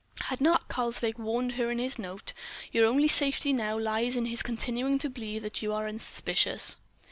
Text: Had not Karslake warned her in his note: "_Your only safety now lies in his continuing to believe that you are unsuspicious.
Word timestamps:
Had 0.21 0.41
not 0.41 0.67
Karslake 0.67 1.19
warned 1.19 1.51
her 1.51 1.69
in 1.69 1.77
his 1.77 1.99
note: 1.99 2.33
"_Your 2.73 2.87
only 2.89 3.07
safety 3.07 3.53
now 3.53 3.77
lies 3.77 4.17
in 4.17 4.25
his 4.25 4.41
continuing 4.41 4.97
to 4.97 5.11
believe 5.11 5.43
that 5.43 5.61
you 5.61 5.73
are 5.75 5.87
unsuspicious. 5.87 6.75